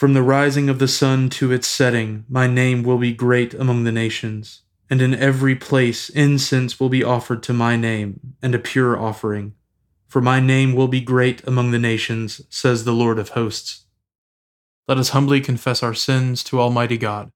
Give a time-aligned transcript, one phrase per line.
[0.00, 3.84] From the rising of the sun to its setting, my name will be great among
[3.84, 8.58] the nations, and in every place incense will be offered to my name, and a
[8.58, 9.56] pure offering.
[10.08, 13.84] For my name will be great among the nations, says the Lord of hosts.
[14.88, 17.30] Let us humbly confess our sins to Almighty God.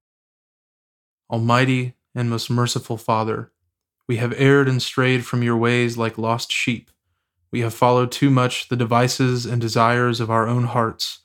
[1.29, 3.51] Almighty and most merciful Father,
[4.07, 6.89] we have erred and strayed from your ways like lost sheep.
[7.51, 11.24] We have followed too much the devices and desires of our own hearts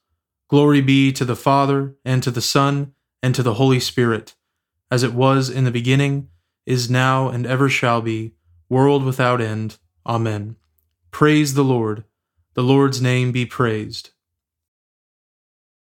[0.51, 2.91] Glory be to the Father, and to the Son,
[3.23, 4.35] and to the Holy Spirit,
[4.91, 6.27] as it was in the beginning,
[6.65, 8.33] is now, and ever shall be,
[8.67, 9.77] world without end.
[10.05, 10.57] Amen.
[11.09, 12.03] Praise the Lord.
[12.53, 14.09] The Lord's name be praised.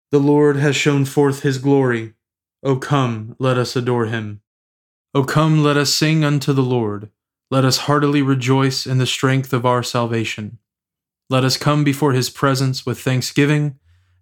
[0.10, 2.16] The Lord has shown forth his glory.
[2.64, 4.42] O come, let us adore him.
[5.14, 7.12] O come, let us sing unto the Lord.
[7.52, 10.58] Let us heartily rejoice in the strength of our salvation.
[11.30, 13.78] Let us come before his presence with thanksgiving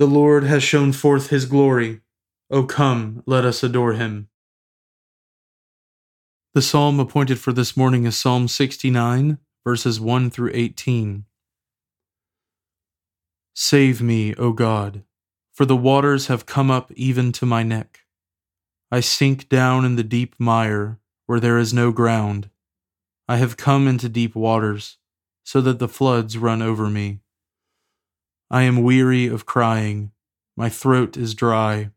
[0.00, 2.00] The Lord has shown forth his glory.
[2.50, 4.30] O come, let us adore him.
[6.54, 11.26] The psalm appointed for this morning is Psalm 69, verses 1 through 18.
[13.54, 15.02] Save me, O God,
[15.52, 18.00] for the waters have come up even to my neck.
[18.90, 22.48] I sink down in the deep mire, where there is no ground.
[23.28, 24.96] I have come into deep waters,
[25.44, 27.20] so that the floods run over me.
[28.50, 30.10] I am weary of crying.
[30.56, 31.90] My throat is dry.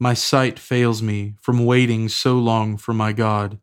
[0.00, 3.60] My sight fails me from waiting so long for my God.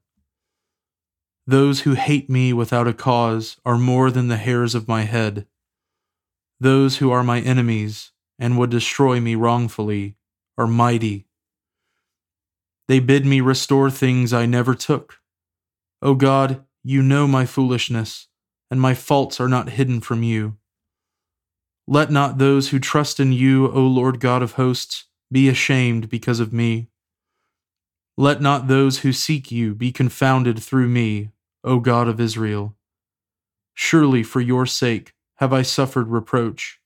[1.46, 5.48] Those who hate me without a cause are more than the hairs of my head.
[6.62, 10.16] Those who are my enemies and would destroy me wrongfully
[10.58, 11.28] are mighty.
[12.88, 15.20] They bid me restore things I never took.
[16.02, 18.28] O God, you know my foolishness,
[18.72, 20.56] and my faults are not hidden from you.
[21.90, 26.42] Let not those who trust in you, O Lord God of hosts, be ashamed because
[26.42, 26.90] of me.
[28.18, 31.30] Let not those who seek you be confounded through me,
[31.64, 32.76] O God of Israel.
[33.74, 36.82] Surely for your sake have I suffered reproach.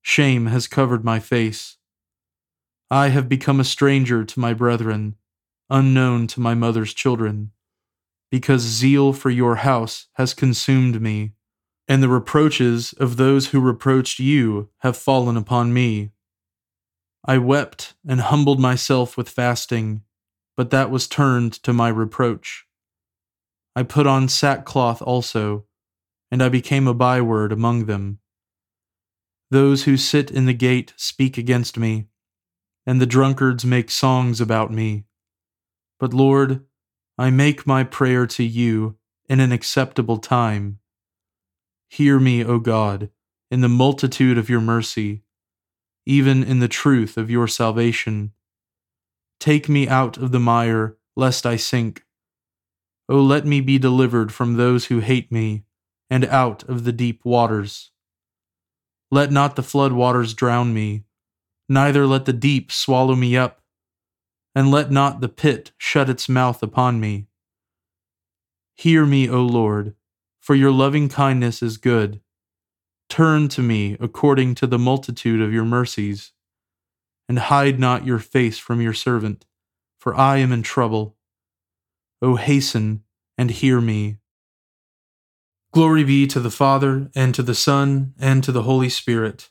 [0.00, 1.76] Shame has covered my face.
[2.90, 5.16] I have become a stranger to my brethren,
[5.68, 7.50] unknown to my mother's children,
[8.30, 11.32] because zeal for your house has consumed me
[11.88, 16.10] and the reproaches of those who reproached you have fallen upon me.
[17.24, 20.02] I wept and humbled myself with fasting,
[20.56, 22.66] but that was turned to my reproach.
[23.74, 25.66] I put on sackcloth also,
[26.30, 28.18] and I became a byword among them.
[29.50, 32.08] Those who sit in the gate speak against me,
[32.86, 35.04] and the drunkards make songs about me.
[35.98, 36.64] But Lord,
[37.18, 38.96] I make my prayer to you
[39.28, 40.78] in an acceptable time.
[41.92, 43.10] Hear me, O God,
[43.50, 45.24] in the multitude of your mercy,
[46.06, 48.32] even in the truth of your salvation.
[49.38, 52.06] Take me out of the mire, lest I sink,
[53.10, 55.64] O let me be delivered from those who hate me,
[56.08, 57.90] and out of the deep waters.
[59.10, 61.04] Let not the flood waters drown me,
[61.68, 63.60] neither let the deep swallow me up,
[64.54, 67.26] and let not the pit shut its mouth upon me.
[68.76, 69.94] Hear me, O Lord,
[70.42, 72.20] for your loving kindness is good.
[73.08, 76.32] Turn to me according to the multitude of your mercies,
[77.28, 79.46] and hide not your face from your servant,
[80.00, 81.16] for I am in trouble.
[82.20, 83.04] O hasten
[83.38, 84.18] and hear me.
[85.72, 89.48] Glory be to the Father, and to the Son, and to the Holy Spirit,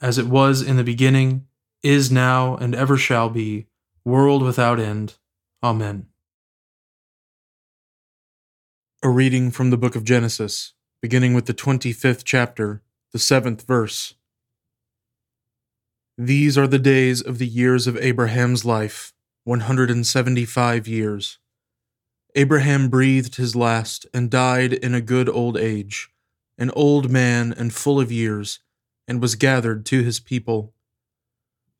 [0.00, 1.46] as it was in the beginning,
[1.82, 3.68] is now, and ever shall be,
[4.04, 5.14] world without end.
[5.62, 6.11] Amen.
[9.04, 14.14] A reading from the book of Genesis, beginning with the 25th chapter, the seventh verse.
[16.16, 19.12] These are the days of the years of Abraham's life,
[19.42, 21.40] 175 years.
[22.36, 26.10] Abraham breathed his last and died in a good old age,
[26.56, 28.60] an old man and full of years,
[29.08, 30.74] and was gathered to his people.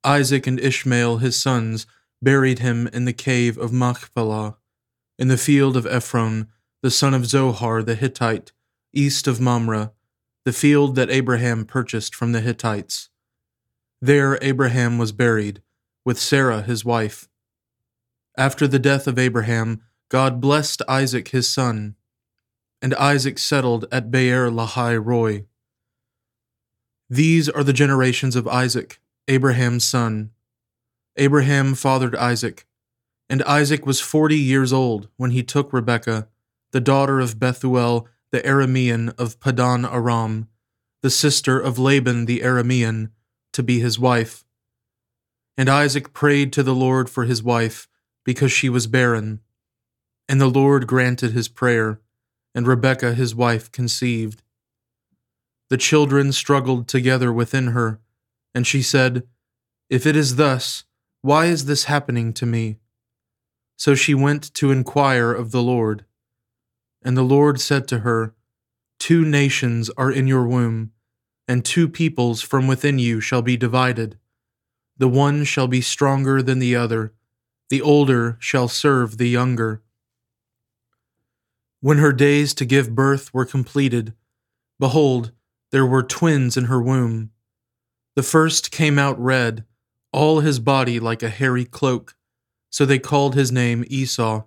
[0.02, 1.86] Isaac and Ishmael, his sons,
[2.20, 4.56] buried him in the cave of Machpelah,
[5.20, 6.48] in the field of Ephron,
[6.82, 8.52] the son of Zohar the Hittite,
[8.92, 9.92] east of Mamre,
[10.44, 13.08] the field that Abraham purchased from the Hittites.
[14.00, 15.62] There Abraham was buried,
[16.04, 17.28] with Sarah his wife.
[18.36, 21.94] After the death of Abraham, God blessed Isaac his son,
[22.82, 25.46] and Isaac settled at Beer Lahai Roi.
[27.08, 30.30] These are the generations of Isaac, Abraham's son.
[31.16, 32.66] Abraham fathered Isaac,
[33.28, 36.26] and Isaac was forty years old when he took Rebekah,
[36.72, 40.48] the daughter of Bethuel the Aramean of Padan Aram,
[41.02, 43.10] the sister of Laban the Aramean,
[43.52, 44.44] to be his wife.
[45.56, 47.88] And Isaac prayed to the Lord for his wife,
[48.24, 49.40] because she was barren.
[50.28, 52.00] And the Lord granted his prayer,
[52.54, 54.42] and Rebekah his wife conceived.
[55.68, 58.00] The children struggled together within her,
[58.54, 59.24] and she said,
[59.90, 60.84] If it is thus,
[61.20, 62.78] why is this happening to me?
[63.76, 66.06] So she went to inquire of the Lord.
[67.04, 68.34] And the Lord said to her,
[68.98, 70.92] Two nations are in your womb,
[71.48, 74.18] and two peoples from within you shall be divided.
[74.96, 77.12] The one shall be stronger than the other,
[77.70, 79.82] the older shall serve the younger.
[81.80, 84.14] When her days to give birth were completed,
[84.78, 85.32] behold,
[85.72, 87.30] there were twins in her womb.
[88.14, 89.64] The first came out red,
[90.12, 92.14] all his body like a hairy cloak,
[92.70, 94.44] so they called his name Esau.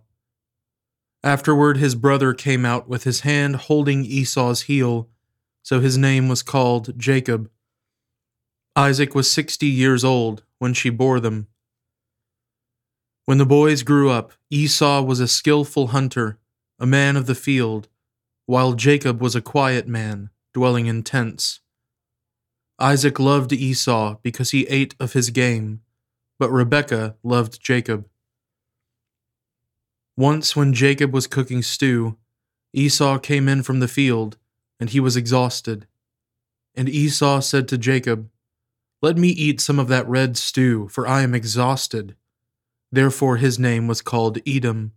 [1.25, 5.09] Afterward, his brother came out with his hand holding Esau's heel,
[5.63, 7.49] so his name was called Jacob.
[8.75, 11.47] Isaac was sixty years old when she bore them.
[13.25, 16.37] When the boys grew up, Esau was a skilful hunter
[16.77, 17.87] a man of the field,
[18.45, 21.61] while Jacob was a quiet man, dwelling in tents.
[22.79, 25.81] Isaac loved Esau because he ate of his game,
[26.37, 28.09] but Rebekah loved Jacob.
[30.17, 32.17] Once, when Jacob was cooking stew,
[32.73, 34.37] Esau came in from the field,
[34.79, 35.87] and he was exhausted.
[36.73, 38.29] And Esau said to Jacob,
[39.01, 42.15] Let me eat some of that red stew, for I am exhausted.
[42.91, 44.93] Therefore his name was called Edom.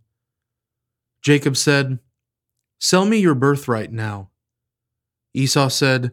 [1.21, 1.99] Jacob said,
[2.79, 4.29] Sell me your birthright now.
[5.33, 6.11] Esau said,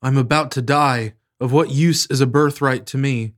[0.00, 1.14] I'm about to die.
[1.40, 3.34] Of what use is a birthright to me?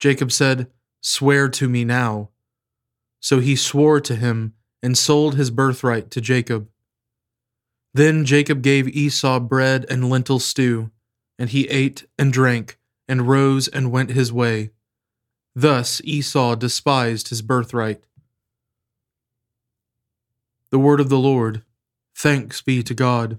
[0.00, 0.66] Jacob said,
[1.00, 2.30] Swear to me now.
[3.20, 6.68] So he swore to him and sold his birthright to Jacob.
[7.94, 10.90] Then Jacob gave Esau bread and lentil stew,
[11.38, 14.70] and he ate and drank, and rose and went his way.
[15.54, 18.04] Thus Esau despised his birthright.
[20.70, 21.62] The word of the Lord.
[22.14, 23.38] Thanks be to God.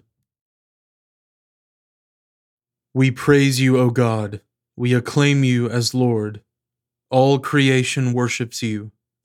[2.94, 4.42] We praise you, O God.
[4.76, 6.42] We acclaim you as Lord.
[7.12, 8.92] All creation worships you,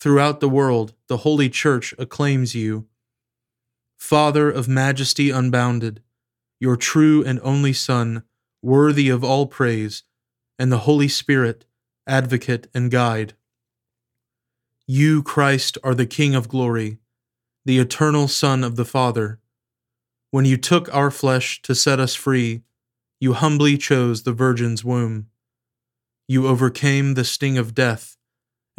[0.00, 2.86] Throughout the world, the Holy Church acclaims you.
[3.98, 6.02] Father of majesty unbounded,
[6.58, 8.22] your true and only Son,
[8.62, 10.04] worthy of all praise,
[10.58, 11.66] and the Holy Spirit,
[12.06, 13.34] advocate and guide.
[14.86, 16.98] You, Christ, are the King of glory
[17.66, 19.38] the eternal Son of the Father.
[20.30, 22.62] When you took our flesh to set us free,
[23.20, 25.26] you humbly chose the Virgin's womb.
[26.26, 28.16] You overcame the sting of death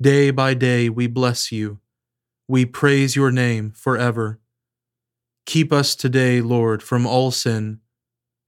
[0.00, 1.80] Day by day we bless you.
[2.46, 4.38] We praise your name forever.
[5.46, 7.80] Keep us today, Lord, from all sin.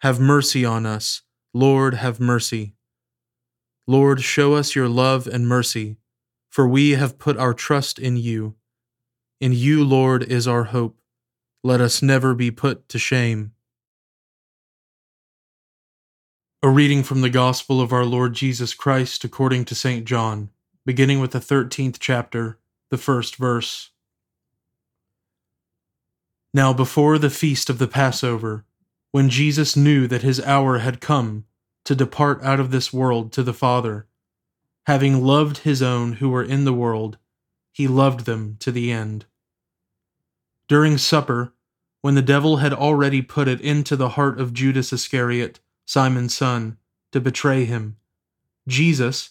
[0.01, 1.23] Have mercy on us.
[1.55, 2.75] Lord, have mercy.
[3.87, 5.97] Lord, show us your love and mercy,
[6.51, 8.57] for we have put our trust in you.
[9.41, 10.99] In you, Lord, is our hope.
[11.65, 13.53] Let us never be put to shame.
[16.63, 20.05] A reading from the Gospel of our Lord Jesus Christ according to St.
[20.05, 20.51] John,
[20.85, 22.59] beginning with the 13th chapter,
[22.91, 23.91] the first verse.
[26.55, 28.65] Now, before the feast of the Passover,
[29.11, 31.45] when Jesus knew that his hour had come
[31.85, 34.07] to depart out of this world to the Father,
[34.87, 37.19] having loved his own who were in the world,
[37.73, 39.27] he loved them to the end.
[40.69, 41.53] During supper,
[42.01, 46.79] when the devil had already put it into the heart of Judas Iscariot, Simon's son,
[47.13, 47.97] to betray him,
[48.67, 49.31] Jesus,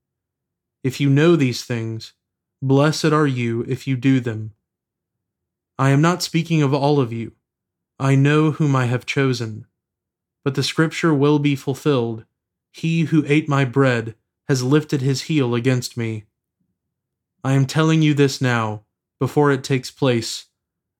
[0.83, 2.13] If you know these things,
[2.61, 4.53] blessed are you if you do them.
[5.77, 7.33] I am not speaking of all of you.
[7.99, 9.67] I know whom I have chosen.
[10.43, 12.25] But the scripture will be fulfilled
[12.71, 14.15] He who ate my bread
[14.47, 16.25] has lifted his heel against me.
[17.43, 18.83] I am telling you this now,
[19.19, 20.47] before it takes place,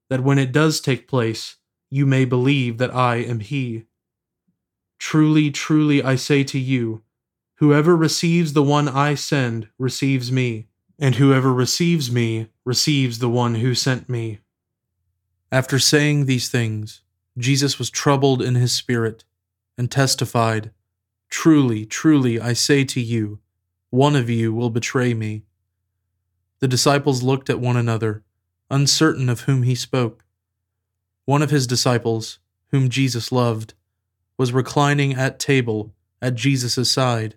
[0.08, 1.56] that when it does take place,
[1.90, 3.84] you may believe that I am He.
[4.98, 7.02] Truly, truly, I say to you,
[7.62, 10.66] whoever receives the one I send receives me,
[10.98, 14.40] and whoever receives me receives the one who sent me.
[15.52, 17.02] After saying these things,
[17.38, 19.22] Jesus was troubled in his spirit,
[19.78, 20.72] and testified,
[21.30, 23.38] Truly, truly, I say to you,
[23.90, 25.44] one of you will betray me.
[26.58, 28.24] The disciples looked at one another,
[28.72, 30.24] uncertain of whom he spoke.
[31.26, 32.40] One of his disciples,
[32.72, 33.74] whom Jesus loved,
[34.36, 37.36] was reclining at table at Jesus' side.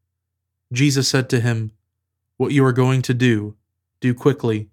[0.71, 1.71] Jesus said to him,
[2.37, 3.55] What you are going to do,
[3.99, 4.69] do quickly.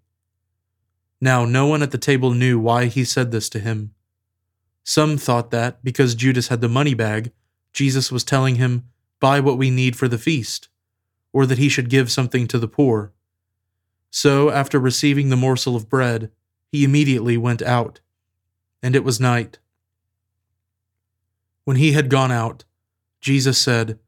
[1.21, 3.95] Now, no one at the table knew why he said this to him.
[4.85, 7.33] Some thought that, because Judas had the money bag,
[7.73, 8.85] Jesus was telling him,
[9.21, 10.69] Buy what we need for the feast,
[11.33, 13.13] or that he should give something to the poor.
[14.11, 16.31] So, after receiving the morsel of bread,
[16.71, 18.01] he immediately went out.
[18.83, 19.59] And it was night.
[21.65, 22.65] When he had gone out,
[23.21, 23.99] Jesus said,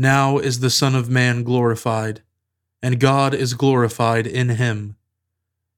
[0.00, 2.22] Now is the Son of Man glorified,
[2.80, 4.94] and God is glorified in him.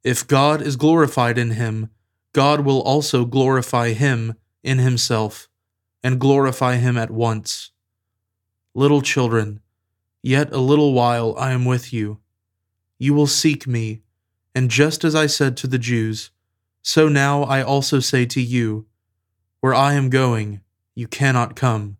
[0.04, 1.88] If God is glorified in him,
[2.34, 5.48] God will also glorify him in himself,
[6.04, 7.70] and glorify him at once.
[8.74, 9.60] Little children,
[10.22, 12.20] yet a little while I am with you.
[12.98, 14.02] You will seek me,
[14.54, 16.30] and just as I said to the Jews,
[16.82, 18.84] so now I also say to you,
[19.60, 20.60] Where I am going,
[20.94, 21.96] you cannot come.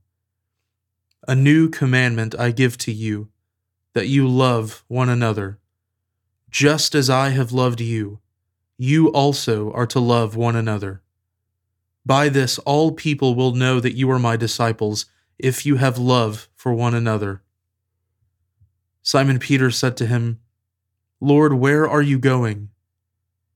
[1.28, 3.28] A new commandment I give to you,
[3.92, 5.58] that you love one another.
[6.50, 8.20] Just as I have loved you,
[8.78, 11.02] you also are to love one another.
[12.06, 15.06] By this all people will know that you are my disciples,
[15.38, 17.42] if you have love for one another.
[19.02, 20.40] Simon Peter said to him,
[21.20, 22.70] Lord, where are you going?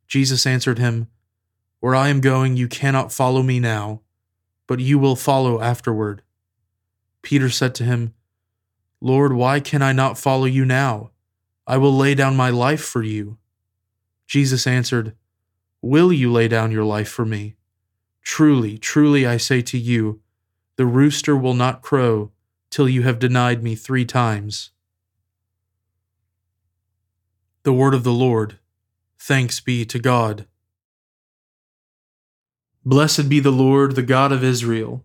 [0.06, 1.09] Jesus answered him,
[1.80, 4.02] Where I am going, you cannot follow me now,
[4.66, 6.23] but you will follow afterward.
[7.25, 8.14] Peter said to him,
[9.00, 11.11] Lord, why can I not follow you now?
[11.66, 13.38] I will lay down my life for you.
[14.28, 15.16] Jesus answered,
[15.83, 17.57] Will you lay down your life for me?
[18.23, 20.21] Truly, truly, I say to you,
[20.76, 22.31] the rooster will not crow
[22.71, 24.71] till you have denied me three times.
[27.62, 28.59] The Word of the Lord.
[29.19, 30.47] Thanks be to God.
[32.85, 35.04] Blessed be the Lord, the God of Israel.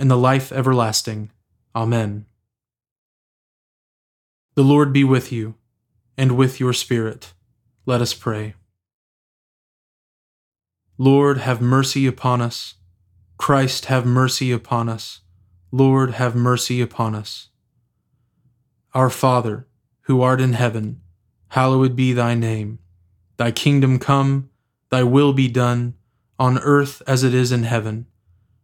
[0.00, 1.30] and the life everlasting.
[1.76, 2.24] Amen.
[4.54, 5.56] The Lord be with you,
[6.16, 7.34] and with your spirit.
[7.84, 8.54] Let us pray.
[10.96, 12.74] Lord, have mercy upon us.
[13.36, 15.20] Christ, have mercy upon us.
[15.70, 17.48] Lord, have mercy upon us.
[18.94, 19.68] Our Father,
[20.02, 21.02] who art in heaven,
[21.48, 22.78] hallowed be thy name.
[23.36, 24.48] Thy kingdom come,
[24.88, 25.94] thy will be done
[26.38, 28.06] on earth as it is in heaven.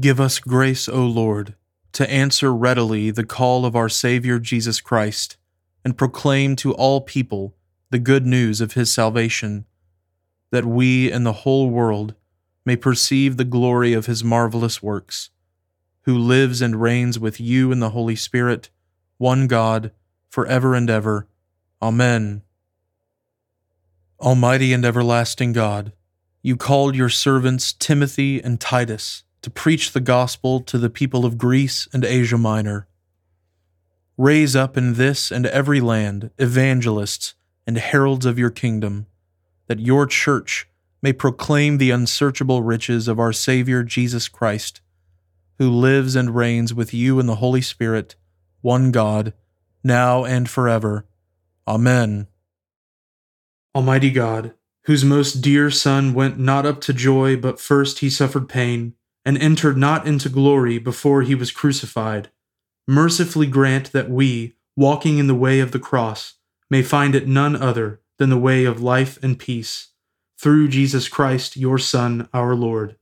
[0.00, 1.56] Give us grace, O Lord,
[1.92, 5.36] to answer readily the call of our Savior Jesus Christ,
[5.84, 7.56] and proclaim to all people
[7.90, 9.64] the good news of his salvation,
[10.52, 12.14] that we and the whole world
[12.64, 15.30] may perceive the glory of his marvelous works,
[16.02, 18.70] who lives and reigns with you in the Holy Spirit,
[19.16, 19.90] one God,
[20.30, 21.26] for ever and ever.
[21.82, 22.42] Amen.
[24.20, 25.92] Almighty and everlasting God,
[26.40, 31.38] you called your servants Timothy and Titus to preach the gospel to the people of
[31.38, 32.88] Greece and Asia Minor.
[34.16, 37.34] Raise up in this and every land evangelists
[37.66, 39.06] and heralds of your kingdom,
[39.68, 40.68] that your church
[41.02, 44.80] may proclaim the unsearchable riches of our Savior Jesus Christ,
[45.58, 48.16] who lives and reigns with you in the Holy Spirit,
[48.60, 49.32] one God,
[49.84, 51.06] now and forever.
[51.66, 52.26] Amen.
[53.74, 58.48] Almighty God, whose most dear Son went not up to joy, but first he suffered
[58.48, 58.94] pain,
[59.28, 62.30] and entered not into glory before he was crucified,
[62.86, 66.36] mercifully grant that we, walking in the way of the cross,
[66.70, 69.88] may find it none other than the way of life and peace
[70.40, 72.96] through Jesus Christ, your Son, our Lord.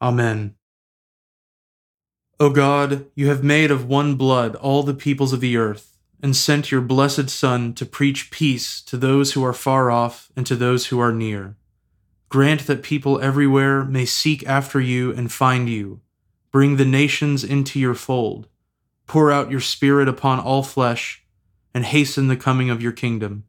[0.00, 0.54] Amen.
[2.38, 6.36] O God, you have made of one blood all the peoples of the earth, and
[6.36, 10.54] sent your blessed Son to preach peace to those who are far off and to
[10.54, 11.56] those who are near.
[12.34, 16.00] Grant that people everywhere may seek after you and find you.
[16.50, 18.48] Bring the nations into your fold.
[19.06, 21.22] Pour out your Spirit upon all flesh,
[21.72, 23.44] and hasten the coming of your kingdom.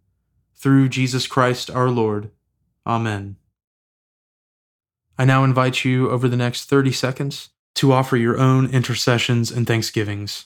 [0.53, 2.29] Through Jesus Christ our Lord.
[2.85, 3.37] Amen.
[5.17, 9.65] I now invite you over the next 30 seconds to offer your own intercessions and
[9.65, 10.45] thanksgivings.